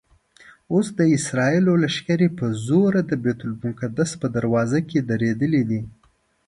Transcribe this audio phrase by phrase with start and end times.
[0.73, 5.81] اوس د اسرائیلو لښکرې په زوره د بیت المقدس په دروازو کې درېدلي دي.